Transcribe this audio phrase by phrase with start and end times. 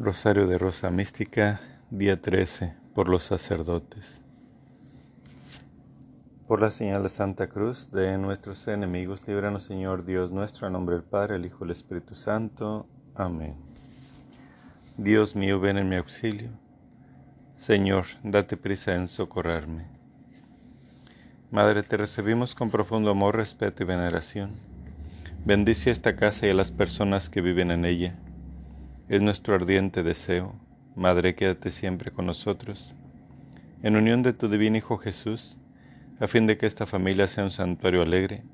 [0.00, 4.22] Rosario de Rosa Mística, día 13, por los sacerdotes.
[6.48, 10.96] Por la señal de Santa Cruz de nuestros enemigos, líbranos Señor Dios nuestro, en nombre
[10.96, 12.88] del Padre, el Hijo y el Espíritu Santo.
[13.14, 13.54] Amén.
[14.96, 16.50] Dios mío, ven en mi auxilio.
[17.56, 19.86] Señor, date prisa en socorrerme.
[21.52, 24.50] Madre, te recibimos con profundo amor, respeto y veneración.
[25.44, 28.16] Bendice esta casa y a las personas que viven en ella
[29.08, 30.54] es nuestro ardiente deseo.
[30.96, 32.94] Madre, quédate siempre con nosotros,
[33.82, 35.58] en unión de tu divino Hijo Jesús,
[36.20, 38.44] a fin de que esta familia sea un santuario alegre,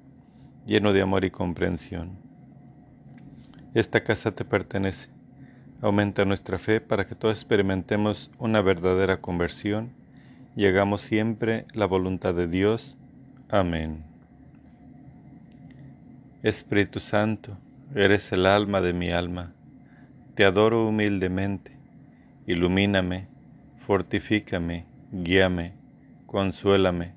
[0.67, 2.19] lleno de amor y comprensión.
[3.75, 5.09] Esta casa te pertenece.
[5.83, 9.93] Aumenta nuestra fe para que todos experimentemos una verdadera conversión
[10.57, 12.97] y hagamos siempre la voluntad de Dios.
[13.49, 14.03] Amén.
[16.43, 17.57] Espíritu Santo,
[17.95, 19.55] eres el alma de mi alma
[20.41, 21.77] te adoro humildemente.
[22.47, 23.29] Ilumíname,
[23.87, 25.74] fortifícame, guíame,
[26.24, 27.13] consuélame.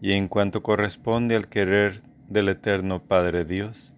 [0.00, 3.92] Y en cuanto corresponde al querer del eterno Padre Dios,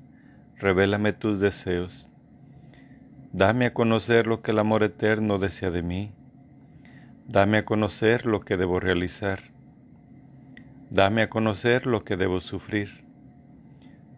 [0.57, 2.09] revélame tus deseos.
[3.35, 6.15] Dame a conocer lo que el amor eterno desea de mí.
[7.29, 9.53] Dame a conocer lo que debo realizar.
[10.89, 13.05] Dame a conocer lo que debo sufrir.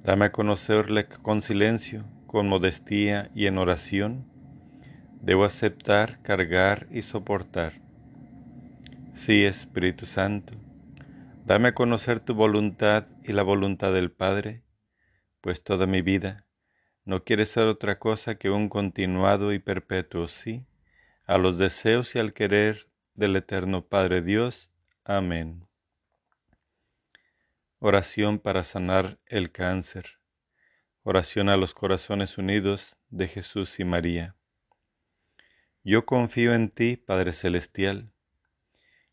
[0.04, 2.04] Dame a conocerle con silencio
[2.34, 4.26] con modestia y en oración,
[5.22, 7.74] debo aceptar, cargar y soportar.
[9.12, 10.54] Sí, Espíritu Santo,
[11.46, 14.64] dame a conocer tu voluntad y la voluntad del Padre,
[15.42, 16.44] pues toda mi vida
[17.04, 20.66] no quiere ser otra cosa que un continuado y perpetuo sí
[21.28, 24.72] a los deseos y al querer del eterno Padre Dios.
[25.04, 25.68] Amén.
[27.78, 30.18] Oración para sanar el cáncer.
[31.06, 34.36] Oración a los corazones unidos de Jesús y María.
[35.82, 38.10] Yo confío en ti, Padre Celestial,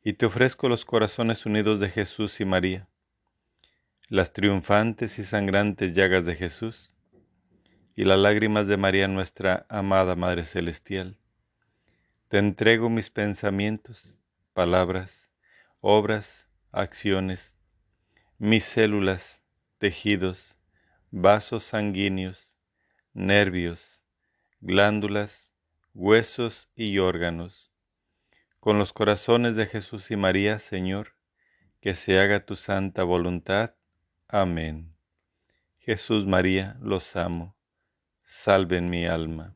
[0.01, 2.87] y te ofrezco los corazones unidos de Jesús y María,
[4.07, 6.93] las triunfantes y sangrantes llagas de Jesús,
[7.97, 11.17] y las lágrimas de María nuestra amada Madre Celestial.
[12.29, 14.15] Te entrego mis pensamientos,
[14.53, 15.29] palabras,
[15.81, 17.53] obras, acciones,
[18.37, 19.43] mis células,
[19.77, 20.55] tejidos,
[21.11, 22.55] vasos sanguíneos,
[23.13, 24.01] nervios,
[24.61, 25.51] glándulas,
[25.93, 27.73] huesos y órganos.
[28.61, 31.15] Con los corazones de Jesús y María, Señor,
[31.81, 33.75] que se haga tu santa voluntad.
[34.29, 34.95] Amén.
[35.79, 37.57] Jesús María, los amo.
[38.21, 39.53] Salven mi alma.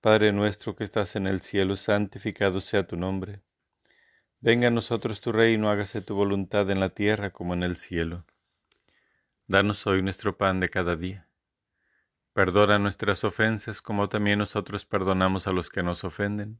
[0.00, 3.42] Padre nuestro que estás en el cielo, santificado sea tu nombre.
[4.40, 8.24] Venga a nosotros tu reino, hágase tu voluntad en la tierra como en el cielo.
[9.48, 11.28] Danos hoy nuestro pan de cada día.
[12.32, 16.58] Perdona nuestras ofensas como también nosotros perdonamos a los que nos ofenden.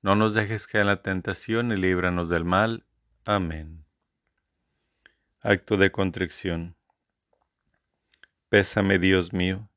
[0.00, 2.86] No nos dejes caer en la tentación y líbranos del mal.
[3.24, 3.84] Amén.
[5.42, 6.76] Acto de contrición.
[8.48, 9.68] Pésame, Dios mío,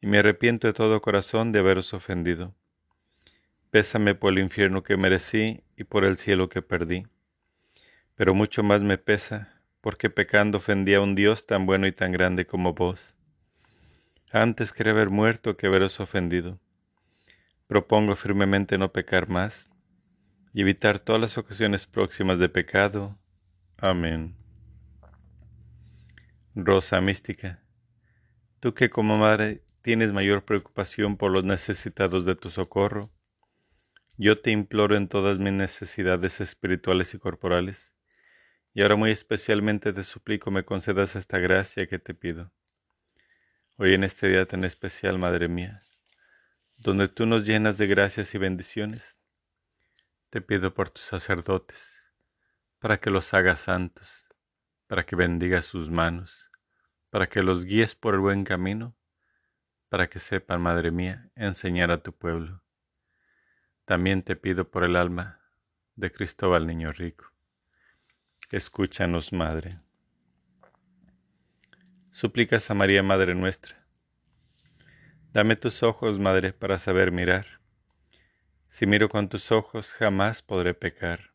[0.00, 2.56] y me arrepiento de todo corazón de haberos ofendido.
[3.70, 7.06] Pésame por el infierno que merecí y por el cielo que perdí.
[8.16, 9.51] Pero mucho más me pesa
[9.82, 13.16] porque pecando ofendí a un Dios tan bueno y tan grande como vos.
[14.30, 16.58] Antes quería haber muerto que haberos ofendido.
[17.66, 19.68] Propongo firmemente no pecar más
[20.54, 23.18] y evitar todas las ocasiones próximas de pecado.
[23.76, 24.36] Amén.
[26.54, 27.60] Rosa mística,
[28.60, 33.10] tú que como madre tienes mayor preocupación por los necesitados de tu socorro,
[34.16, 37.91] yo te imploro en todas mis necesidades espirituales y corporales
[38.74, 42.50] y ahora muy especialmente te suplico me concedas esta gracia que te pido.
[43.76, 45.82] Hoy en este día tan especial, Madre mía,
[46.76, 49.16] donde tú nos llenas de gracias y bendiciones,
[50.30, 51.98] te pido por tus sacerdotes,
[52.78, 54.24] para que los hagas santos,
[54.86, 56.50] para que bendigas sus manos,
[57.10, 58.96] para que los guíes por el buen camino,
[59.90, 62.62] para que sepan, Madre mía, enseñar a tu pueblo.
[63.84, 65.40] También te pido por el alma
[65.94, 67.31] de Cristóbal Niño Rico
[68.52, 69.78] Escúchanos, Madre.
[72.10, 73.86] Súplicas a María, Madre nuestra.
[75.32, 77.60] Dame tus ojos, Madre, para saber mirar.
[78.68, 81.32] Si miro con tus ojos, jamás podré pecar.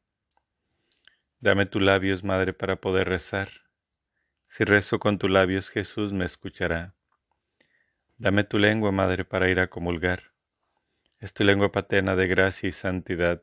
[1.39, 3.49] Dame tus labios, Madre, para poder rezar.
[4.47, 6.93] Si rezo con tus labios, Jesús me escuchará.
[8.19, 10.33] Dame tu lengua, Madre, para ir a comulgar.
[11.17, 13.41] Es tu lengua paterna de gracia y santidad.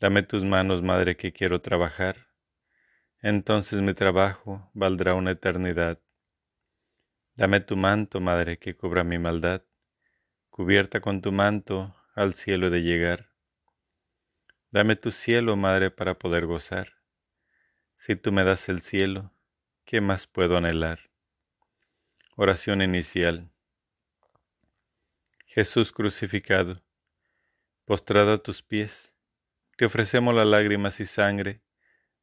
[0.00, 2.31] Dame tus manos, Madre, que quiero trabajar
[3.22, 6.00] entonces mi trabajo valdrá una eternidad.
[7.34, 9.62] Dame tu manto, Madre, que cubra mi maldad,
[10.50, 13.30] cubierta con tu manto, al cielo de llegar.
[14.70, 16.94] Dame tu cielo, Madre, para poder gozar.
[17.96, 19.32] Si tú me das el cielo,
[19.84, 21.10] ¿qué más puedo anhelar?
[22.34, 23.50] Oración inicial.
[25.46, 26.82] Jesús crucificado,
[27.84, 29.12] postrado a tus pies,
[29.76, 31.62] te ofrecemos las lágrimas y sangre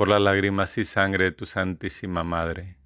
[0.00, 2.78] por las lágrimas y sangre de tu Santísima Madre.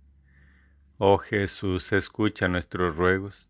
[0.98, 3.48] Oh Jesús, escucha nuestros ruegos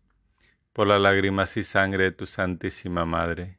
[0.71, 3.57] por las lágrimas y sangre de tu Santísima Madre.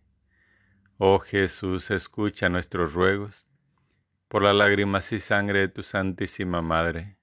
[0.98, 3.48] Oh Jesús, escucha nuestros ruegos
[4.28, 7.18] por las lágrimas y sangre de tu Santísima Madre.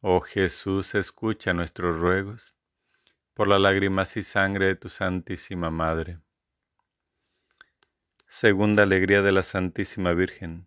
[0.00, 2.56] Oh Jesús, escucha nuestros ruegos
[3.32, 6.18] por las lágrimas y sangre de tu Santísima Madre.
[8.26, 10.66] Segunda alegría de la Santísima Virgen.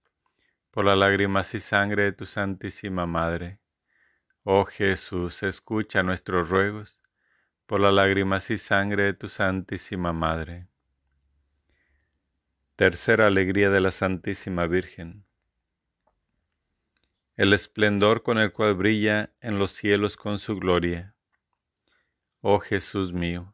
[0.71, 3.59] por las lágrimas y sangre de tu Santísima Madre.
[4.43, 6.99] Oh Jesús, escucha nuestros ruegos
[7.65, 10.67] por las lágrimas y sangre de tu Santísima Madre.
[12.77, 15.25] Tercera alegría de la Santísima Virgen.
[17.35, 21.15] El esplendor con el cual brilla en los cielos con su gloria.
[22.39, 23.53] Oh Jesús mío,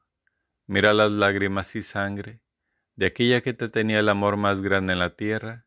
[0.68, 2.42] mira las lágrimas y sangre
[2.96, 5.67] de aquella que te tenía el amor más grande en la tierra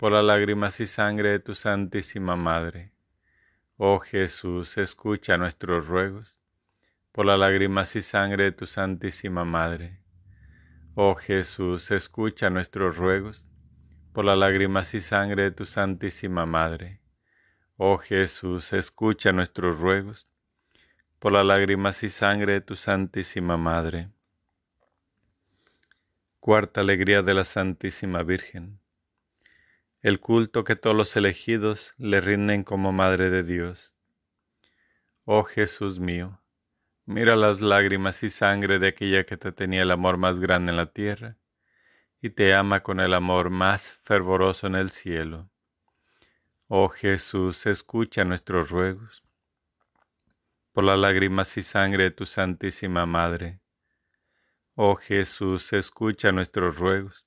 [0.00, 2.90] por las lágrimas y sangre de tu Santísima Madre.
[3.76, 6.40] Oh Jesús, escucha nuestros ruegos
[7.12, 10.00] por las lágrimas y sangre de tu Santísima Madre.
[10.94, 13.44] Oh Jesús, escucha nuestros ruegos
[14.14, 17.02] por las lágrimas y sangre de tu Santísima Madre.
[17.76, 20.26] Oh Jesús, escucha nuestros ruegos
[21.18, 24.08] por las lágrimas y sangre de tu Santísima Madre.
[26.38, 28.80] Cuarta alegría de la Santísima Virgen.
[30.02, 33.92] El culto que todos los elegidos le rinden como Madre de Dios.
[35.24, 36.40] Oh Jesús mío,
[37.10, 40.76] Mira las lágrimas y sangre de aquella que te tenía el amor más grande en
[40.76, 41.36] la tierra
[42.22, 45.50] y te ama con el amor más fervoroso en el cielo.
[46.68, 49.24] Oh Jesús, escucha nuestros ruegos
[50.72, 53.58] por las lágrimas y sangre de tu Santísima Madre.
[54.76, 57.26] Oh Jesús, escucha nuestros ruegos,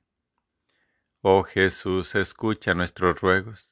[1.23, 3.71] Oh Jesús, escucha nuestros ruegos,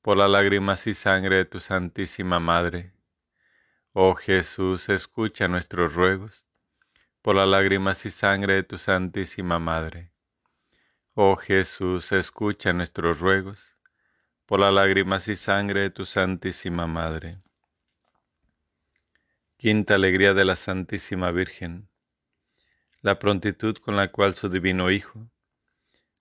[0.00, 2.92] por las lágrimas y sangre de tu Santísima Madre.
[3.94, 6.46] Oh Jesús, escucha nuestros ruegos,
[7.20, 10.12] por las lágrimas y sangre de tu Santísima Madre.
[11.14, 13.74] Oh Jesús, escucha nuestros ruegos,
[14.46, 17.38] por las lágrimas y sangre de tu Santísima Madre.
[19.56, 21.88] Quinta alegría de la Santísima Virgen.
[23.00, 25.28] La prontitud con la cual su divino Hijo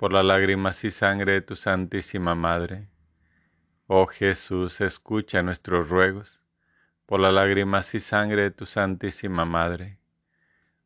[0.00, 2.88] por las lágrimas y sangre de tu Santísima Madre.
[3.86, 6.40] Oh Jesús, escucha nuestros ruegos,
[7.04, 9.98] por las lágrimas y sangre de tu Santísima Madre.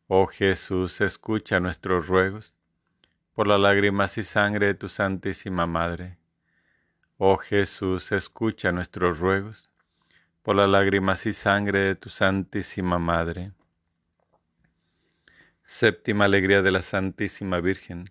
[0.08, 2.56] Oh Jesús, escucha nuestros ruegos,
[3.34, 6.18] por las lágrimas y sangre de tu Santísima Madre.
[7.16, 9.70] Oh Jesús, escucha nuestros ruegos,
[10.42, 13.52] por las lágrimas y sangre de tu Santísima Madre.
[15.62, 18.10] Séptima alegría de la Santísima Virgen.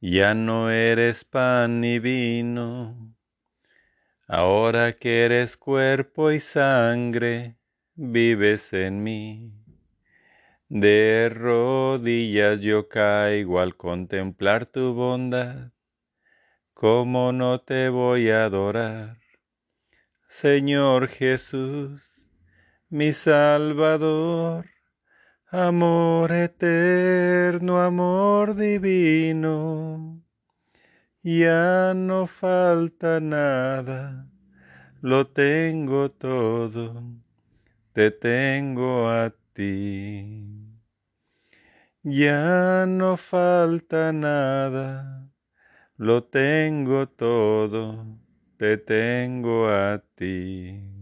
[0.00, 3.16] Ya no eres pan ni vino,
[4.28, 7.56] ahora que eres cuerpo y sangre,
[7.94, 9.52] vives en mí.
[10.68, 15.72] De rodillas yo caigo al contemplar tu bondad,
[16.74, 19.16] ¿cómo no te voy a adorar?
[20.28, 22.12] Señor Jesús,
[22.90, 24.66] mi Salvador,
[25.50, 30.22] amor eterno, amor divino,
[31.22, 34.26] ya no falta nada,
[35.00, 37.02] lo tengo todo,
[37.92, 40.66] te tengo a ti.
[42.08, 45.28] Ya no falta nada,
[45.96, 48.06] lo tengo todo.
[48.58, 50.95] Te tengo a ti.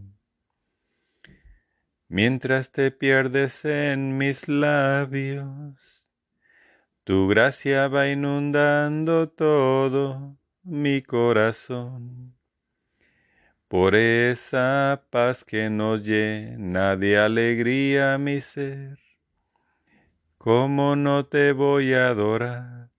[2.14, 6.04] Mientras te pierdes en mis labios,
[7.02, 12.36] tu gracia va inundando todo mi corazón.
[13.66, 19.00] Por esa paz que nos llena de alegría mi ser,
[20.38, 22.90] ¿cómo no te voy a adorar,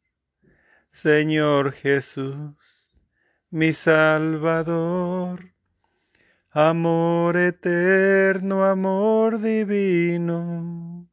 [0.92, 2.58] Señor Jesús?
[3.50, 5.55] mi Salvador.
[6.58, 11.06] Amor eterno, amor divino,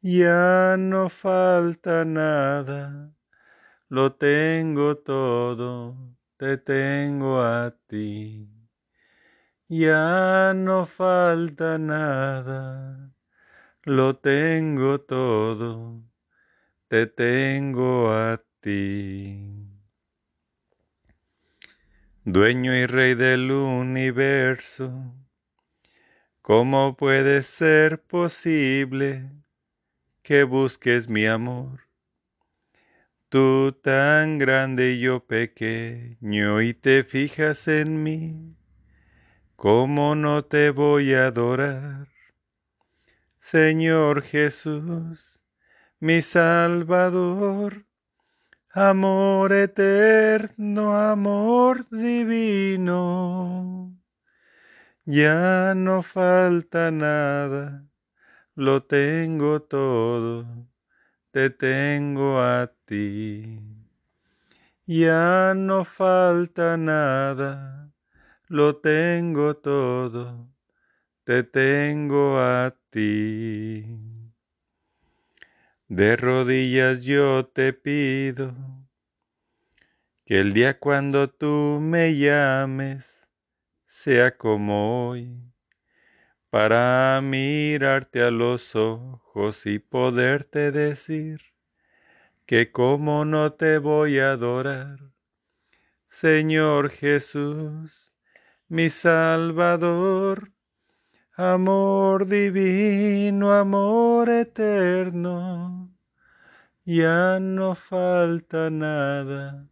[0.00, 3.12] ya no falta nada,
[3.90, 5.94] lo tengo todo,
[6.38, 8.48] te tengo a ti.
[9.68, 13.12] Ya no falta nada,
[13.84, 16.00] lo tengo todo,
[16.88, 19.65] te tengo a ti
[22.26, 25.14] dueño y rey del universo,
[26.42, 29.30] ¿cómo puede ser posible
[30.24, 31.82] que busques mi amor?
[33.28, 38.56] Tú tan grande y yo pequeño y te fijas en mí,
[39.54, 42.08] ¿cómo no te voy a adorar?
[43.38, 45.40] Señor Jesús,
[46.00, 47.84] mi Salvador,
[48.78, 53.90] Amor eterno, amor divino,
[55.06, 57.86] ya no falta nada,
[58.54, 60.44] lo tengo todo,
[61.30, 63.58] te tengo a ti.
[64.86, 67.90] Ya no falta nada,
[68.48, 70.50] lo tengo todo,
[71.24, 74.15] te tengo a ti.
[75.88, 78.52] De rodillas yo te pido
[80.24, 83.24] que el día cuando tú me llames
[83.86, 85.40] sea como hoy,
[86.50, 91.40] para mirarte a los ojos y poderte decir
[92.46, 94.98] que como no te voy a adorar,
[96.08, 98.12] Señor Jesús,
[98.66, 100.50] mi Salvador,
[101.38, 105.90] Amor divino, amor eterno,
[106.86, 109.68] ya no falta nada,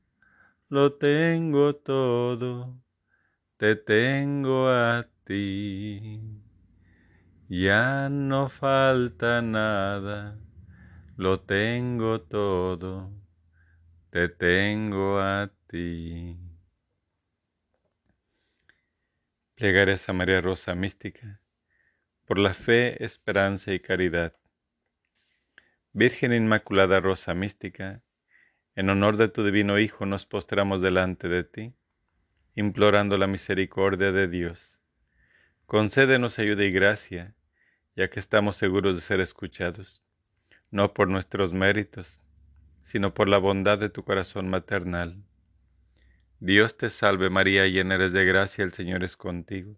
[0.68, 2.82] lo tengo todo,
[3.56, 6.20] te tengo a ti.
[7.48, 10.38] Ya no falta nada,
[11.16, 13.10] lo tengo todo,
[14.10, 16.36] te tengo a ti.
[19.54, 21.40] Plegares a María Rosa Mística
[22.26, 24.34] por la fe, esperanza y caridad.
[25.92, 28.02] Virgen Inmaculada Rosa Mística,
[28.74, 31.74] en honor de tu divino Hijo nos postramos delante de ti,
[32.54, 34.78] implorando la misericordia de Dios.
[35.66, 37.34] Concédenos ayuda y gracia,
[37.94, 40.02] ya que estamos seguros de ser escuchados,
[40.70, 42.20] no por nuestros méritos,
[42.82, 45.22] sino por la bondad de tu corazón maternal.
[46.40, 49.76] Dios te salve María, llena eres de gracia, el Señor es contigo.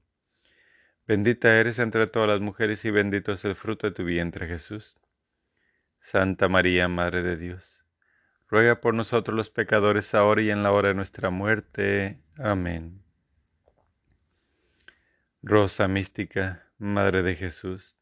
[1.08, 4.96] Bendita eres entre todas las mujeres y bendito es el fruto de tu vientre Jesús.
[6.00, 7.84] Santa María, Madre de Dios,
[8.48, 12.18] ruega por nosotros los pecadores ahora y en la hora de nuestra muerte.
[12.36, 13.04] Amén.
[15.42, 17.94] Rosa mística, Madre de Jesús,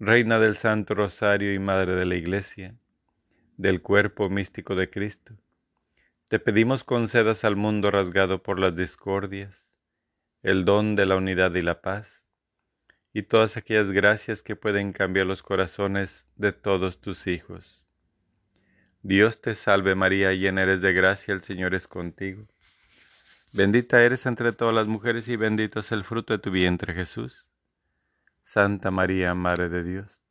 [0.00, 2.74] Reina del Santo Rosario y Madre de la Iglesia,
[3.56, 5.34] del cuerpo místico de Cristo,
[6.26, 9.67] te pedimos concedas al mundo rasgado por las discordias
[10.48, 12.24] el don de la unidad y la paz,
[13.12, 17.84] y todas aquellas gracias que pueden cambiar los corazones de todos tus hijos.
[19.02, 22.46] Dios te salve María, llena eres de gracia, el Señor es contigo.
[23.52, 27.46] Bendita eres entre todas las mujeres y bendito es el fruto de tu vientre Jesús.
[28.42, 30.22] Santa María, Madre de Dios,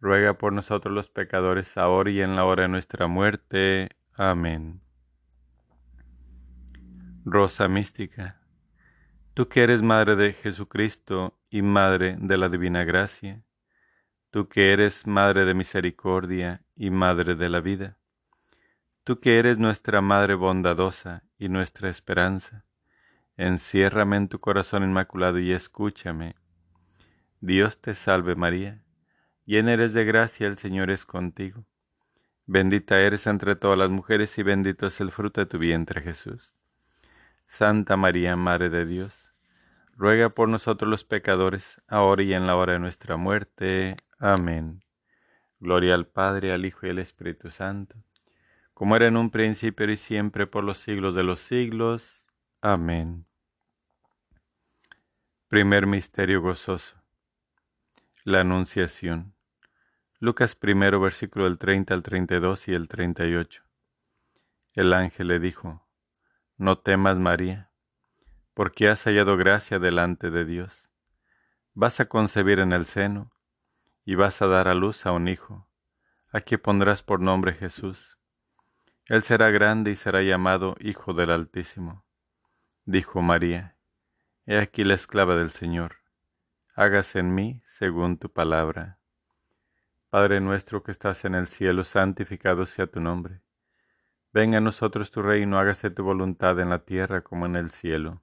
[0.00, 3.90] ruega por nosotros los pecadores, ahora y en la hora de nuestra muerte.
[4.12, 4.80] Amén.
[7.24, 8.40] Rosa mística,
[9.36, 13.44] tú que eres Madre de Jesucristo y Madre de la Divina Gracia,
[14.30, 17.98] tú que eres Madre de Misericordia y Madre de la vida,
[19.04, 22.64] Tú que eres nuestra Madre bondadosa y nuestra esperanza,
[23.36, 26.36] enciérrame en tu corazón inmaculado y escúchame.
[27.40, 28.82] Dios te salve María,
[29.44, 31.66] llena eres de gracia, el Señor es contigo.
[32.46, 36.54] Bendita eres entre todas las mujeres y bendito es el fruto de tu vientre Jesús.
[37.46, 39.25] Santa María, Madre de Dios,
[39.96, 43.96] ruega por nosotros los pecadores, ahora y en la hora de nuestra muerte.
[44.18, 44.84] Amén.
[45.58, 47.96] Gloria al Padre, al Hijo y al Espíritu Santo
[48.76, 52.26] como era en un principio y siempre por los siglos de los siglos.
[52.60, 53.24] Amén.
[55.48, 57.02] Primer misterio gozoso.
[58.22, 59.34] La Anunciación.
[60.18, 63.62] Lucas primero versículo del 30 al 32 y el 38.
[64.74, 65.88] El ángel le dijo,
[66.58, 67.70] No temas María,
[68.56, 70.90] porque has hallado gracia delante de Dios.
[71.74, 73.30] Vas a concebir en el seno,
[74.04, 75.68] y vas a dar a luz a un hijo,
[76.32, 78.16] a quien pondrás por nombre Jesús
[79.08, 82.04] él será grande y será llamado Hijo del Altísimo.
[82.86, 83.76] Dijo María,
[84.46, 85.98] He aquí la esclava del Señor,
[86.74, 88.98] hágase en mí según tu palabra.
[90.10, 93.42] Padre nuestro que estás en el cielo, santificado sea tu nombre.
[94.32, 98.22] Venga a nosotros tu reino, hágase tu voluntad en la tierra como en el cielo.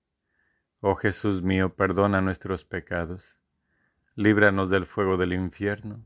[0.83, 3.37] Oh Jesús mío, perdona nuestros pecados,
[4.15, 6.03] líbranos del fuego del infierno,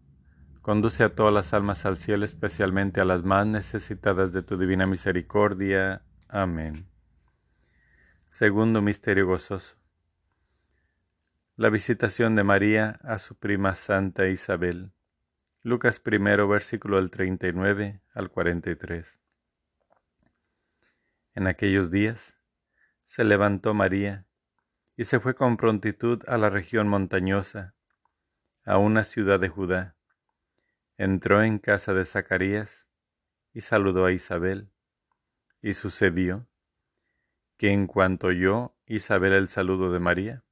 [0.62, 4.86] conduce a todas las almas al cielo, especialmente a las más necesitadas de tu divina
[4.86, 6.04] misericordia.
[6.28, 6.90] Amén.
[8.28, 9.78] Segundo misterio gozoso.
[11.56, 14.92] La visitación de María a su prima Santa Isabel.
[15.64, 19.22] Lucas primero, versículo del 39 al 43.
[21.34, 22.36] En aquellos días
[23.06, 24.26] se levantó María
[24.98, 27.76] y se fue con prontitud a la región montañosa,
[28.66, 29.96] a una ciudad de Judá.
[30.98, 32.88] Entró en casa de Zacarías
[33.54, 34.72] y saludó a Isabel.
[35.62, 36.48] Y sucedió
[37.58, 40.44] que en cuanto oyó Isabel el saludo de María,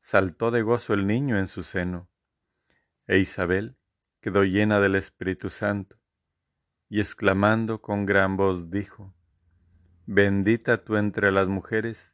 [0.00, 2.08] saltó de gozo el niño en su seno,
[3.06, 3.76] e Isabel
[4.20, 5.98] quedó llena del Espíritu Santo,
[6.88, 9.14] y exclamando con gran voz dijo,
[10.06, 12.13] Bendita tú entre las mujeres,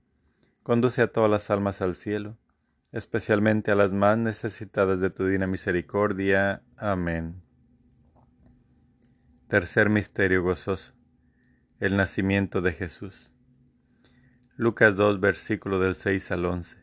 [0.63, 2.37] Conduce a todas las almas al cielo,
[2.91, 6.61] especialmente a las más necesitadas de tu divina misericordia.
[6.77, 7.41] Amén.
[9.47, 10.93] Tercer misterio gozoso.
[11.79, 13.31] El nacimiento de Jesús.
[14.55, 16.77] Lucas 2, versículo del 6 al 11.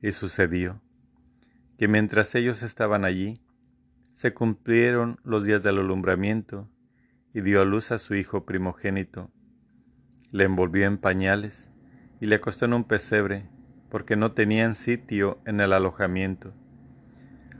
[0.00, 0.80] Y sucedió
[1.76, 3.42] que mientras ellos estaban allí,
[4.14, 6.70] se cumplieron los días del alumbramiento
[7.34, 9.30] y dio a luz a su hijo primogénito.
[10.30, 11.70] Le envolvió en pañales
[12.20, 13.48] y le acostó en un pesebre
[13.90, 16.52] porque no tenían sitio en el alojamiento.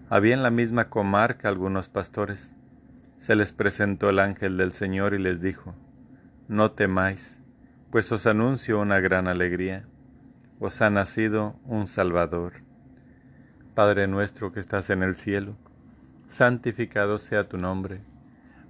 [0.08, 2.54] Había en la misma comarca algunos pastores.
[3.18, 5.74] Se les presentó el ángel del Señor y les dijo,
[6.48, 7.42] No temáis,
[7.90, 9.86] pues os anuncio una gran alegría.
[10.60, 12.62] Os ha nacido un Salvador.
[13.74, 15.56] Padre nuestro que estás en el cielo,
[16.26, 18.02] santificado sea tu nombre.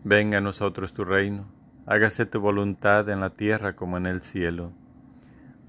[0.05, 1.47] Venga a nosotros tu reino,
[1.87, 4.73] hágase tu voluntad en la tierra como en el cielo.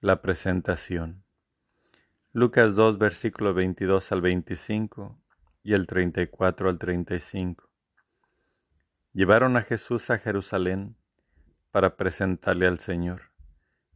[0.00, 1.24] la presentación.
[2.32, 5.20] Lucas 2, versículo 22 al 25
[5.64, 7.68] y el 34 al 35.
[9.12, 10.96] Llevaron a Jesús a Jerusalén
[11.72, 13.32] para presentarle al Señor,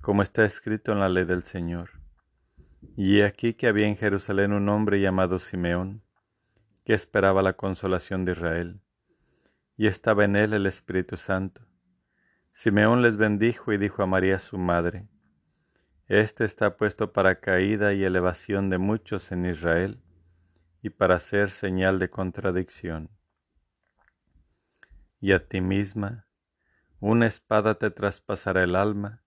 [0.00, 1.90] como está escrito en la ley del Señor.
[2.96, 6.03] Y aquí que había en Jerusalén un hombre llamado Simeón,
[6.84, 8.80] que esperaba la consolación de Israel,
[9.76, 11.64] y estaba en él el Espíritu Santo.
[12.50, 15.07] Simeón les bendijo y dijo a María su madre,
[16.20, 19.98] este está puesto para caída y elevación de muchos en Israel
[20.82, 23.08] y para ser señal de contradicción.
[25.20, 26.26] Y a ti misma,
[27.00, 29.22] una espada te traspasará el alma,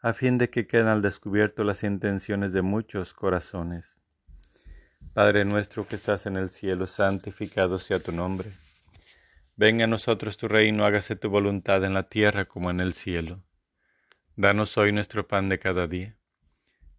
[0.00, 4.00] a fin de que queden al descubierto las intenciones de muchos corazones.
[5.12, 8.50] Padre nuestro que estás en el cielo, santificado sea tu nombre.
[9.54, 13.44] Venga a nosotros tu reino, hágase tu voluntad en la tierra como en el cielo.
[14.34, 16.15] Danos hoy nuestro pan de cada día.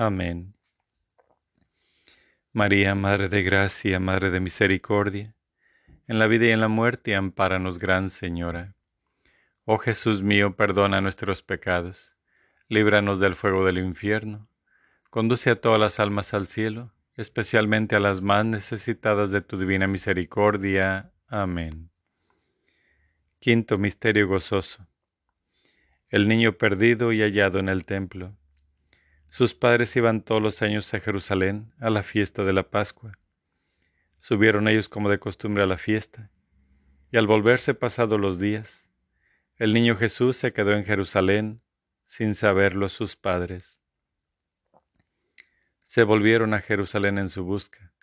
[0.00, 0.54] Amén.
[2.52, 5.34] María, Madre de Gracia, Madre de Misericordia,
[6.06, 8.76] en la vida y en la muerte, ampáranos, Gran Señora.
[9.64, 12.16] Oh Jesús mío, perdona nuestros pecados,
[12.68, 14.48] líbranos del fuego del infierno,
[15.10, 19.88] conduce a todas las almas al cielo, especialmente a las más necesitadas de tu divina
[19.88, 21.10] misericordia.
[21.26, 21.90] Amén.
[23.40, 24.86] Quinto Misterio Gozoso.
[26.08, 28.36] El niño perdido y hallado en el templo.
[29.30, 33.18] Sus padres iban todos los años a Jerusalén a la fiesta de la Pascua.
[34.20, 36.30] Subieron ellos como de costumbre a la fiesta,
[37.10, 38.84] y al volverse pasados los días,
[39.56, 41.62] el niño Jesús se quedó en Jerusalén
[42.06, 43.78] sin saberlo sus padres.
[45.82, 47.94] se volvieron a Jerusalén en su busca.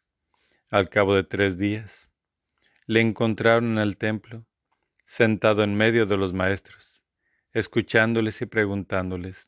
[0.72, 2.10] Al cabo de tres días,
[2.88, 4.46] le encontraron en el templo,
[5.06, 7.04] sentado en medio de los maestros,
[7.54, 9.48] escuchándoles y preguntándoles.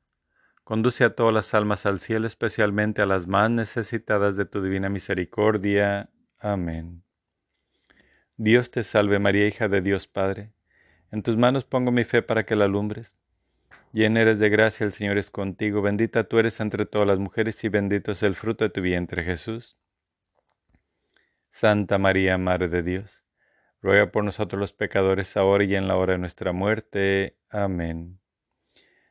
[0.63, 4.89] Conduce a todas las almas al cielo, especialmente a las más necesitadas de tu divina
[4.89, 6.09] misericordia.
[6.39, 7.03] Amén.
[8.37, 10.53] Dios te salve María, hija de Dios Padre.
[11.11, 13.17] En tus manos pongo mi fe para que la alumbres.
[13.91, 15.81] Llena eres de gracia, el Señor es contigo.
[15.81, 19.23] Bendita tú eres entre todas las mujeres y bendito es el fruto de tu vientre,
[19.23, 19.77] Jesús.
[21.49, 23.25] Santa María, Madre de Dios,
[23.81, 27.37] ruega por nosotros los pecadores ahora y en la hora de nuestra muerte.
[27.49, 28.20] Amén.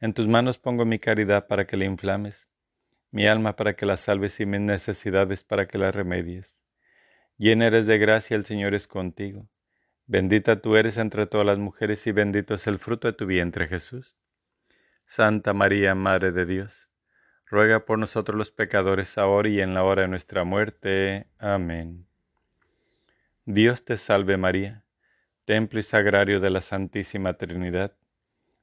[0.00, 2.48] en tus manos pongo mi caridad para que la inflames,
[3.10, 6.54] mi alma para que la salves y mis necesidades para que la remedies.
[7.38, 9.48] Llena eres de gracia, el Señor es contigo.
[10.06, 13.66] Bendita tú eres entre todas las mujeres y bendito es el fruto de tu vientre
[13.66, 14.16] Jesús.
[15.04, 16.88] Santa María, Madre de Dios,
[17.46, 21.26] ruega por nosotros los pecadores ahora y en la hora de nuestra muerte.
[21.38, 22.06] Amén.
[23.44, 24.84] Dios te salve María,
[25.44, 27.96] templo y sagrario de la Santísima Trinidad,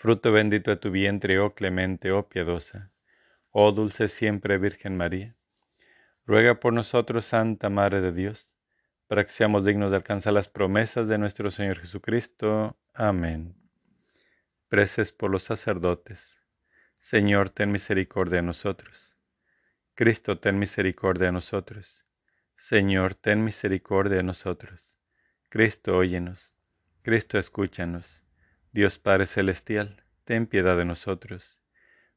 [0.00, 2.90] Fruto bendito de tu vientre, oh clemente, oh piadosa,
[3.50, 5.36] oh dulce siempre Virgen María.
[6.24, 8.48] Ruega por nosotros, Santa Madre de Dios,
[9.08, 12.78] para que seamos dignos de alcanzar las promesas de nuestro Señor Jesucristo.
[12.94, 13.54] Amén.
[14.68, 16.46] Preces por los sacerdotes.
[16.98, 19.18] Señor, ten misericordia de nosotros.
[19.92, 22.06] Cristo, ten misericordia de nosotros.
[22.56, 24.94] Señor, ten misericordia de nosotros.
[25.50, 26.54] Cristo, óyenos.
[27.02, 28.19] Cristo, escúchanos.
[28.72, 31.60] Dios Padre Celestial, ten piedad de nosotros.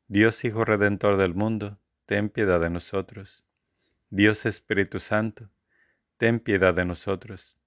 [0.08, 3.44] Dios Hijo Redentor del mundo, ten piedad de nosotros.
[4.10, 5.50] Dios Espíritu Santo,
[6.18, 7.58] ten piedad de nosotros.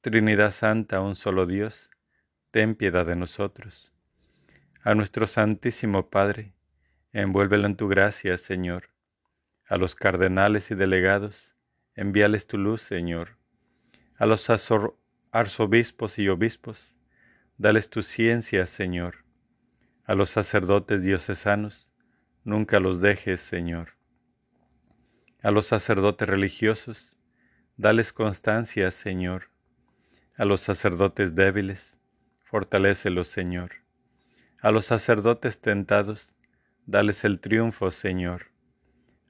[0.00, 1.90] Trinidad Santa, un solo Dios,
[2.50, 3.92] ten piedad de nosotros.
[4.82, 6.54] A nuestro Santísimo Padre,
[7.12, 8.90] envuélvelo en tu gracia, Señor
[9.68, 11.52] a los cardenales y delegados,
[11.94, 13.36] envíales tu luz, Señor.
[14.16, 14.48] A los
[15.32, 16.94] arzobispos y obispos,
[17.58, 19.24] dales tu ciencia, Señor.
[20.04, 21.90] A los sacerdotes diocesanos,
[22.44, 23.96] nunca los dejes, Señor.
[25.42, 27.16] A los sacerdotes religiosos,
[27.76, 29.50] dales constancia, Señor.
[30.36, 31.98] A los sacerdotes débiles,
[32.44, 33.72] fortalécelos, Señor.
[34.60, 36.34] A los sacerdotes tentados,
[36.86, 38.56] dales el triunfo, Señor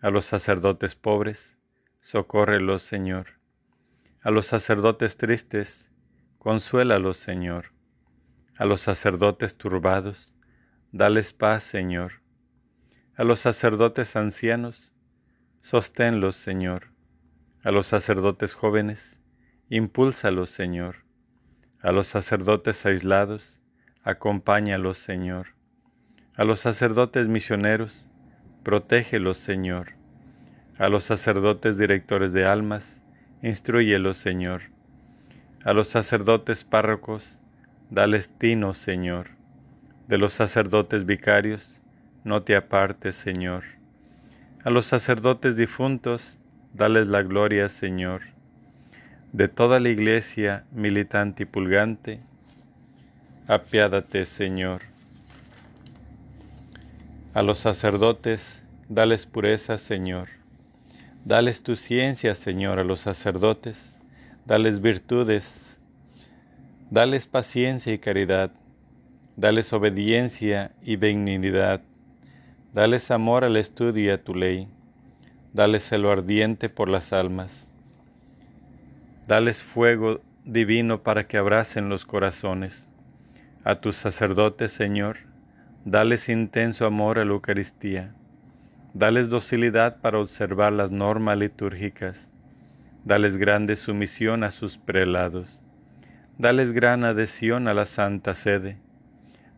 [0.01, 1.57] a los sacerdotes pobres,
[2.01, 3.41] socórrelos, Señor.
[4.20, 5.91] A los sacerdotes tristes,
[6.39, 7.72] consuélalos, Señor.
[8.59, 10.33] A los sacerdotes turbados,
[10.91, 12.23] dales paz, Señor.
[13.15, 14.95] A los sacerdotes ancianos,
[15.61, 16.89] sosténlos, Señor.
[17.63, 19.19] A los sacerdotes jóvenes,
[19.69, 21.05] impúlsalos, Señor.
[21.83, 23.61] A los sacerdotes aislados,
[24.03, 25.49] acompáñalos, Señor.
[26.35, 28.09] A los sacerdotes misioneros,
[28.63, 29.93] protégelos, Señor.
[30.79, 33.03] A los sacerdotes directores de almas,
[33.43, 34.63] instruyelos, Señor.
[35.63, 37.36] A los sacerdotes párrocos,
[37.91, 39.28] dales tino, Señor.
[40.09, 41.78] De los sacerdotes vicarios,
[42.24, 43.64] no te apartes, Señor.
[44.64, 46.39] A los sacerdotes difuntos,
[46.74, 48.22] dales la gloria, Señor.
[49.32, 52.20] De toda la iglesia militante y pulgante,
[53.49, 54.82] apiádate, Señor.
[57.34, 60.28] A los sacerdotes, dales pureza, Señor.
[61.24, 63.95] Dales tu ciencia, Señor, a los sacerdotes.
[64.47, 65.66] Dales virtudes.
[66.91, 68.53] Dales paciencia y caridad.
[69.34, 71.82] Dales obediencia y benignidad.
[72.72, 74.68] Dales amor al estudio y a tu ley.
[75.53, 77.68] Dales celo ardiente por las almas.
[79.26, 82.87] Dales fuego divino para que abracen los corazones.
[83.64, 85.16] A tus sacerdotes, Señor,
[85.84, 88.14] Dales intenso amor a la Eucaristía.
[88.95, 92.28] Dales docilidad para observar las normas litúrgicas.
[93.05, 95.61] Dales grande sumisión a sus prelados.
[96.39, 98.78] Dales gran adhesión a la Santa Sede.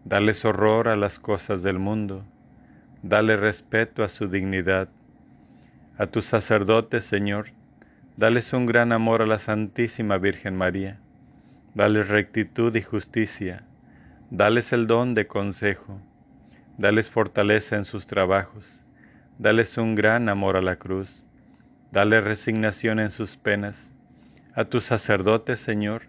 [0.04, 2.24] Dales horror a las cosas del mundo.
[3.02, 4.88] Dale respeto a su dignidad.
[5.98, 7.50] A tus sacerdotes, Señor,
[8.16, 11.00] dales un gran amor a la Santísima Virgen María.
[11.74, 13.64] Dales rectitud y justicia.
[14.30, 16.00] Dales el don de consejo
[16.78, 18.84] Dales fortaleza en sus trabajos,
[19.36, 21.24] dales un gran amor a la cruz,
[21.90, 23.90] dales resignación en sus penas.
[24.54, 26.02] A tus sacerdotes, Señor,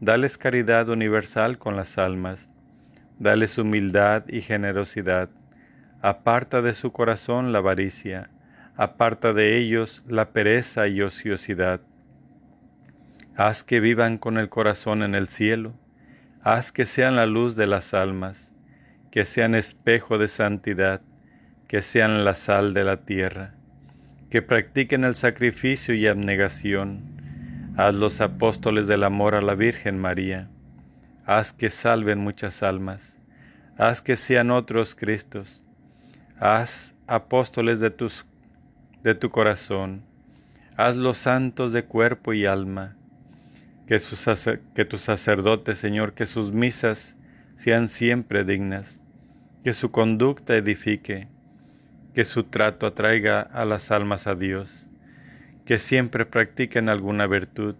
[0.00, 2.50] dales caridad universal con las almas,
[3.18, 5.30] dales humildad y generosidad.
[6.02, 8.30] Aparta de su corazón la avaricia,
[8.76, 11.80] aparta de ellos la pereza y ociosidad.
[13.36, 15.74] Haz que vivan con el corazón en el cielo,
[16.42, 18.48] haz que sean la luz de las almas
[19.10, 21.00] que sean espejo de santidad,
[21.66, 23.54] que sean la sal de la tierra,
[24.30, 27.17] que practiquen el sacrificio y abnegación.
[27.78, 30.50] Haz los apóstoles del amor a la Virgen María.
[31.24, 33.16] Haz que salven muchas almas.
[33.76, 35.62] Haz que sean otros Cristos.
[36.40, 38.26] Haz apóstoles de, tus,
[39.04, 40.02] de tu corazón.
[40.76, 42.96] Hazlos santos de cuerpo y alma.
[43.86, 44.02] Que,
[44.74, 47.14] que tus sacerdotes, Señor, que sus misas
[47.54, 49.00] sean siempre dignas.
[49.62, 51.28] Que su conducta edifique.
[52.12, 54.87] Que su trato atraiga a las almas a Dios.
[55.68, 57.76] Que siempre practiquen alguna virtud.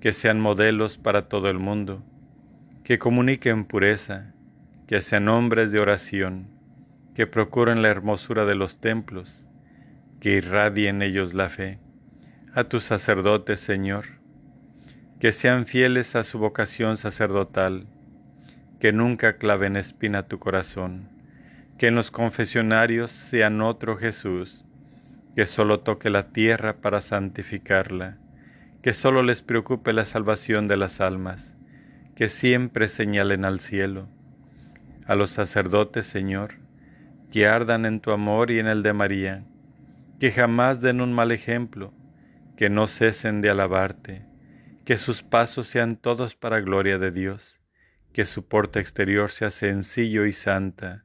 [0.00, 2.02] Que sean modelos para todo el mundo.
[2.82, 4.32] Que comuniquen pureza
[4.92, 6.48] que sean hombres de oración,
[7.14, 9.46] que procuren la hermosura de los templos,
[10.20, 11.78] que irradien ellos la fe.
[12.52, 14.04] A tus sacerdotes, Señor,
[15.18, 17.86] que sean fieles a su vocación sacerdotal,
[18.80, 21.08] que nunca claven espina tu corazón,
[21.78, 24.62] que en los confesionarios sean otro Jesús,
[25.34, 28.18] que solo toque la tierra para santificarla,
[28.82, 31.54] que solo les preocupe la salvación de las almas,
[32.16, 34.08] que siempre señalen al cielo,
[35.06, 36.56] a los sacerdotes, Señor,
[37.30, 39.44] que ardan en tu amor y en el de María,
[40.20, 41.94] que jamás den un mal ejemplo,
[42.56, 44.26] que no cesen de alabarte,
[44.84, 47.58] que sus pasos sean todos para gloria de Dios,
[48.12, 51.04] que su porte exterior sea sencillo y santa,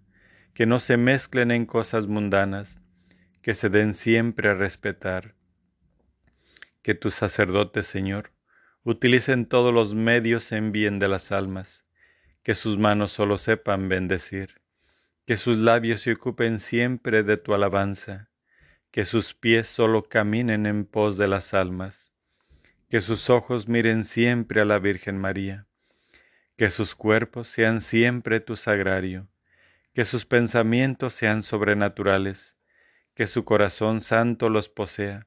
[0.53, 2.81] que no se mezclen en cosas mundanas,
[3.47, 5.33] que se den siempre a respetar.
[6.81, 8.33] Que tus sacerdotes, Señor,
[8.83, 11.85] utilicen todos los medios en bien de las almas,
[12.43, 14.59] que sus manos solo sepan bendecir,
[15.25, 18.29] que sus labios se ocupen siempre de tu alabanza,
[18.91, 22.11] que sus pies solo caminen en pos de las almas,
[22.89, 25.67] que sus ojos miren siempre a la Virgen María,
[26.57, 29.29] que sus cuerpos sean siempre tu sagrario,
[29.93, 32.56] que sus pensamientos sean sobrenaturales,
[33.17, 35.25] que su corazón santo los posea,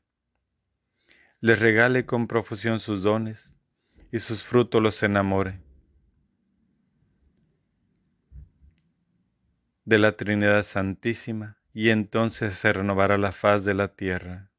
[1.41, 3.51] les regale con profusión sus dones
[4.12, 5.59] y sus frutos los enamore
[9.84, 14.53] de la Trinidad Santísima, y entonces se renovará la faz de la tierra.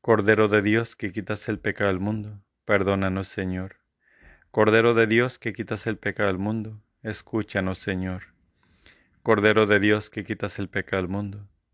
[0.00, 3.76] Cordero de Dios que quitas el pecado del mundo, perdónanos Señor.
[4.50, 8.34] Cordero de Dios que quitas el pecado del mundo, escúchanos Señor.
[9.22, 11.48] Cordero de Dios que quitas el pecado del mundo,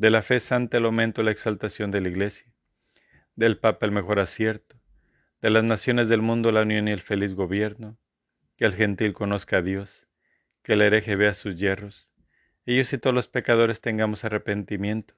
[0.00, 2.50] de la fe santa el aumento, la exaltación de la Iglesia,
[3.36, 4.80] del Papa el mejor acierto,
[5.42, 7.98] de las naciones del mundo la unión y el feliz gobierno,
[8.56, 10.08] que el gentil conozca a Dios,
[10.62, 12.10] que el hereje vea sus hierros,
[12.64, 15.12] ellos y todos los pecadores tengamos arrepentimiento,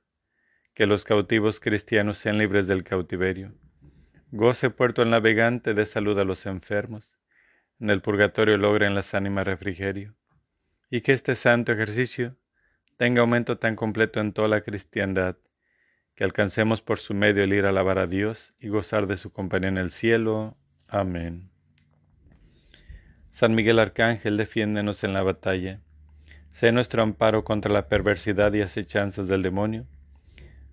[0.75, 3.55] que los cautivos cristianos sean libres del cautiverio.
[4.33, 7.17] Goce puerto el navegante de salud a los enfermos,
[7.79, 10.17] en el purgatorio logren las ánimas refrigerio,
[10.91, 12.37] y que este santo ejercicio
[12.97, 15.37] tenga aumento tan completo en toda la cristiandad,
[16.15, 19.33] que alcancemos por su medio el ir a alabar a Dios y gozar de su
[19.33, 20.57] compañía en el cielo.
[20.89, 21.51] Amén.
[23.31, 25.81] San Miguel Arcángel, defiéndenos en la batalla
[26.53, 29.87] Sé nuestro amparo contra la perversidad y acechanzas del demonio.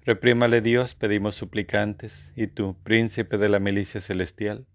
[0.03, 4.67] Reprímale Dios, pedimos suplicantes, y tú, príncipe de la milicia celestial,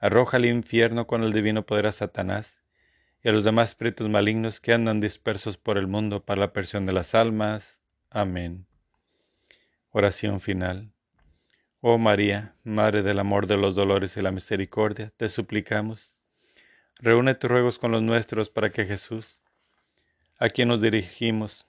[0.00, 2.58] arroja al infierno con el divino poder a Satanás
[3.26, 6.86] y a los demás espíritus malignos que andan dispersos por el mundo para la persión
[6.86, 7.80] de las almas.
[8.08, 8.68] Amén.
[9.90, 10.92] Oración final.
[11.80, 16.12] Oh María, Madre del amor, de los dolores y la misericordia, te suplicamos,
[17.00, 19.40] reúne tus ruegos con los nuestros para que Jesús,
[20.38, 21.66] a quien nos dirigimos.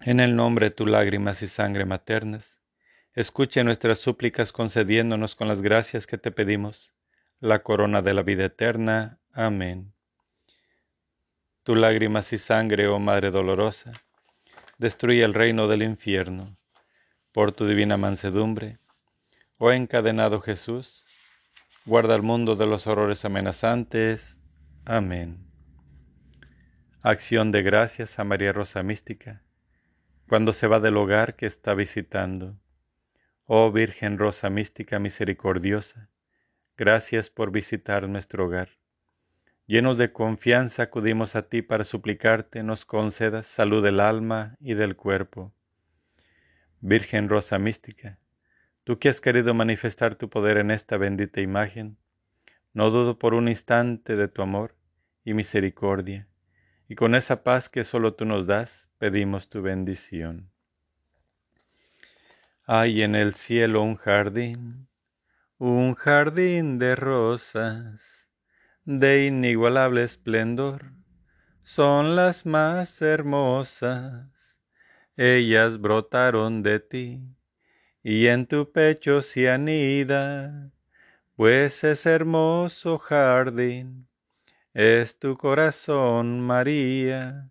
[0.00, 2.58] En el nombre de tu lágrimas y sangre maternas,
[3.12, 6.90] escuche nuestras súplicas concediéndonos con las gracias que te pedimos
[7.40, 9.18] la corona de la vida eterna.
[9.32, 9.94] Amén.
[11.62, 13.92] Tu lágrimas y sangre, oh Madre dolorosa,
[14.78, 16.58] destruye el reino del infierno.
[17.32, 18.78] Por tu divina mansedumbre,
[19.56, 21.04] oh encadenado Jesús,
[21.86, 24.38] guarda el mundo de los horrores amenazantes.
[24.84, 25.46] Amén.
[27.02, 29.42] Acción de gracias a María Rosa Mística,
[30.28, 32.58] cuando se va del hogar que está visitando.
[33.46, 36.10] Oh Virgen Rosa Mística misericordiosa,
[36.80, 38.70] gracias por visitar nuestro hogar.
[39.66, 44.96] Llenos de confianza acudimos a ti para suplicarte nos concedas salud del alma y del
[44.96, 45.52] cuerpo.
[46.80, 48.18] Virgen Rosa Mística,
[48.82, 51.98] tú que has querido manifestar tu poder en esta bendita imagen,
[52.72, 54.74] no dudo por un instante de tu amor
[55.22, 56.28] y misericordia
[56.88, 60.50] y con esa paz que solo tú nos das, pedimos tu bendición.
[62.64, 64.88] Hay en el cielo un jardín,
[65.60, 68.00] un jardín de rosas,
[68.84, 70.92] de inigualable esplendor,
[71.62, 74.26] son las más hermosas.
[75.16, 77.36] Ellas brotaron de ti,
[78.02, 80.72] y en tu pecho se anida,
[81.36, 84.10] pues es hermoso jardín
[84.72, 87.50] es tu corazón, María,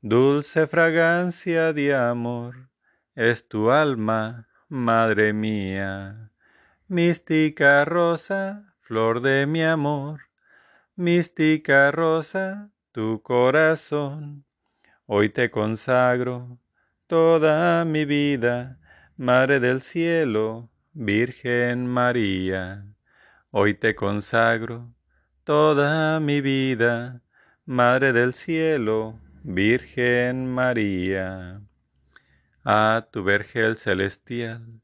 [0.00, 2.70] dulce fragancia de amor,
[3.16, 6.33] es tu alma, Madre mía.
[6.88, 10.20] Mística rosa, flor de mi amor,
[10.96, 14.44] mística rosa, tu corazón,
[15.06, 16.58] hoy te consagro
[17.06, 18.78] toda mi vida,
[19.16, 22.84] Madre del cielo, Virgen María,
[23.50, 24.94] hoy te consagro
[25.44, 27.22] toda mi vida,
[27.64, 31.62] Madre del Cielo, Virgen María.
[32.62, 34.83] A tu vergel celestial,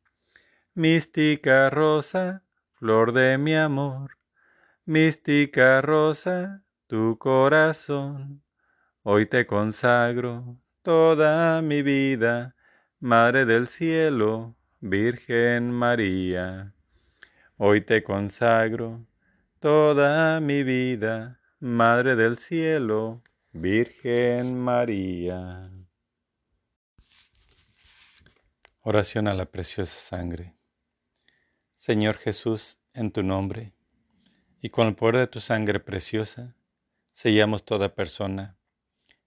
[0.73, 2.43] Mística rosa,
[2.75, 4.17] flor de mi amor,
[4.85, 8.41] mística rosa, tu corazón,
[9.03, 12.55] hoy te consagro toda mi vida,
[13.01, 16.73] Madre del cielo, Virgen María.
[17.57, 19.05] Hoy te consagro
[19.59, 25.69] toda mi vida, Madre del Cielo, Virgen María.
[28.83, 30.60] Oración a la preciosa sangre.
[31.81, 33.73] Señor Jesús, en tu nombre,
[34.61, 36.55] y con el poder de tu sangre preciosa,
[37.11, 38.55] sellamos toda persona,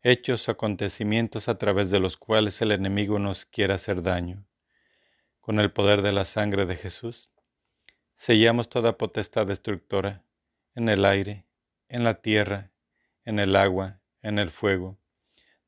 [0.04, 4.46] hechos o acontecimientos a través de los cuales el enemigo nos quiera hacer daño.
[5.40, 7.28] Con el poder de la sangre de Jesús,
[8.14, 10.22] sellamos toda potestad destructora
[10.76, 11.46] en el aire,
[11.88, 12.70] en la tierra,
[13.24, 14.96] en el agua, en el fuego,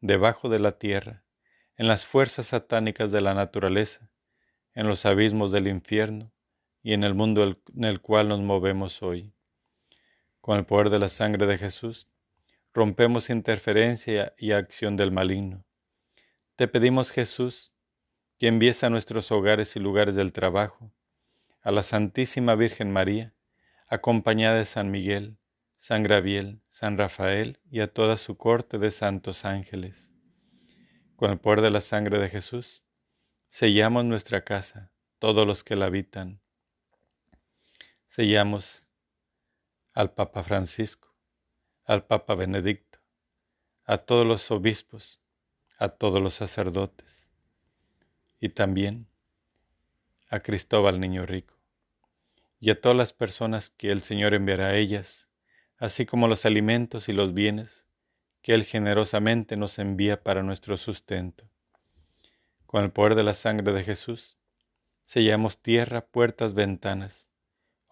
[0.01, 1.25] debajo de la tierra,
[1.77, 4.09] en las fuerzas satánicas de la naturaleza,
[4.73, 6.31] en los abismos del infierno
[6.87, 7.43] y en el mundo
[7.75, 9.35] en el cual nos movemos hoy.
[10.41, 12.07] Con el poder de la sangre de Jesús,
[12.73, 15.65] rompemos interferencia y acción del maligno.
[16.55, 17.73] Te pedimos, Jesús,
[18.39, 20.93] que envíes a nuestros hogares y lugares del trabajo,
[21.61, 23.35] a la Santísima Virgen María,
[23.89, 25.39] acompañada de San Miguel,
[25.79, 30.13] San Graviel, San Rafael y a toda su corte de santos ángeles.
[31.17, 32.85] Con el poder de la sangre de Jesús,
[33.49, 36.46] sellamos nuestra casa, todos los que la habitan.
[38.07, 38.85] Sellamos
[39.93, 41.15] al Papa Francisco,
[41.85, 42.99] al Papa Benedicto,
[43.85, 45.21] a todos los obispos,
[45.79, 47.29] a todos los sacerdotes
[48.41, 49.07] y también
[50.29, 51.57] a Cristóbal Niño Rico
[52.59, 55.29] y a todas las personas que el Señor enviará a ellas,
[55.79, 57.87] así como los alimentos y los bienes
[58.43, 61.49] que Él generosamente nos envía para nuestro sustento.
[62.67, 64.37] Con el poder de la sangre de Jesús,
[65.05, 67.26] sellamos tierra, puertas, ventanas,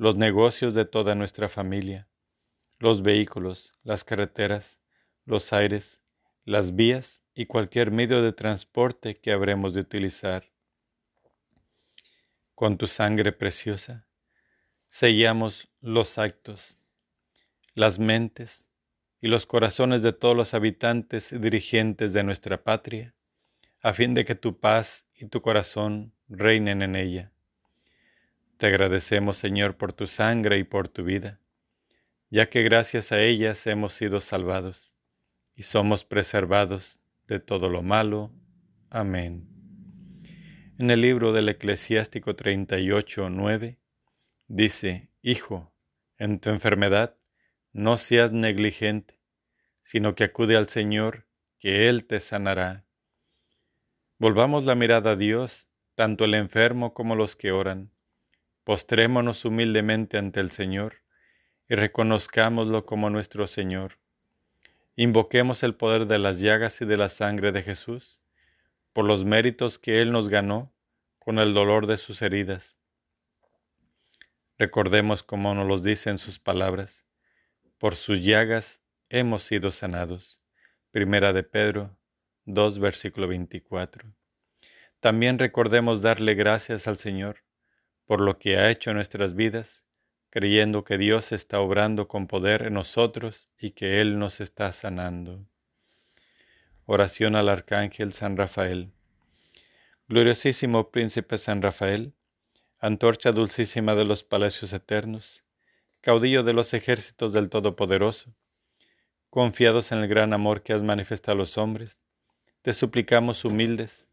[0.00, 2.08] los negocios de toda nuestra familia,
[2.78, 4.80] los vehículos, las carreteras,
[5.26, 6.02] los aires,
[6.46, 10.50] las vías y cualquier medio de transporte que habremos de utilizar.
[12.54, 14.06] Con tu sangre preciosa,
[14.86, 16.78] sellamos los actos,
[17.74, 18.64] las mentes
[19.20, 23.14] y los corazones de todos los habitantes y dirigentes de nuestra patria,
[23.82, 27.32] a fin de que tu paz y tu corazón reinen en ella.
[28.60, 31.40] Te agradecemos, Señor, por tu sangre y por tu vida,
[32.28, 34.92] ya que gracias a ellas hemos sido salvados
[35.54, 38.30] y somos preservados de todo lo malo.
[38.90, 39.48] Amén.
[40.76, 43.78] En el libro del Eclesiástico 38, 9,
[44.46, 45.72] Dice, Hijo,
[46.18, 47.16] en tu enfermedad
[47.72, 49.22] no seas negligente,
[49.80, 51.26] sino que acude al Señor,
[51.58, 52.84] que Él te sanará.
[54.18, 57.90] Volvamos la mirada a Dios, tanto el enfermo como los que oran.
[58.64, 60.96] Postrémonos humildemente ante el Señor
[61.68, 63.98] y reconozcámoslo como nuestro Señor.
[64.96, 68.20] Invoquemos el poder de las llagas y de la sangre de Jesús,
[68.92, 70.74] por los méritos que Él nos ganó
[71.18, 72.76] con el dolor de sus heridas.
[74.58, 77.06] Recordemos como nos los dice en sus palabras,
[77.78, 80.42] por sus llagas hemos sido sanados.
[80.90, 81.96] Primera de Pedro
[82.44, 84.12] 2, versículo 24.
[85.00, 87.42] También recordemos darle gracias al Señor
[88.10, 89.84] por lo que ha hecho nuestras vidas,
[90.30, 95.46] creyendo que Dios está obrando con poder en nosotros y que Él nos está sanando.
[96.86, 98.90] Oración al Arcángel San Rafael.
[100.08, 102.12] Gloriosísimo Príncipe San Rafael,
[102.80, 105.44] antorcha dulcísima de los palacios eternos,
[106.00, 108.34] caudillo de los ejércitos del Todopoderoso,
[109.28, 111.96] confiados en el gran amor que has manifestado a los hombres,
[112.62, 114.08] te suplicamos humildes,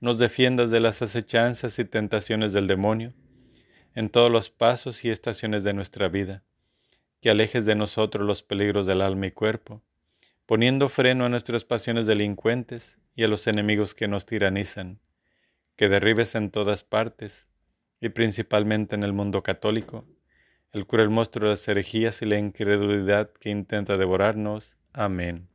[0.00, 3.12] nos defiendas de las acechanzas y tentaciones del demonio,
[3.94, 6.42] en todos los pasos y estaciones de nuestra vida,
[7.20, 9.82] que alejes de nosotros los peligros del alma y cuerpo,
[10.46, 15.00] poniendo freno a nuestras pasiones delincuentes y a los enemigos que nos tiranizan,
[15.76, 17.48] que derribes en todas partes,
[18.00, 20.04] y principalmente en el mundo católico,
[20.72, 24.76] el cruel monstruo de las herejías y la incredulidad que intenta devorarnos.
[24.92, 25.48] Amén.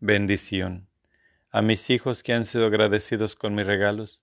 [0.00, 0.88] Bendición.
[1.50, 4.22] A mis hijos que han sido agradecidos con mis regalos,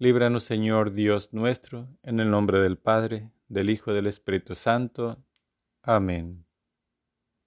[0.00, 5.22] líbranos Señor Dios nuestro, en el nombre del Padre, del Hijo y del Espíritu Santo.
[5.82, 6.46] Amén.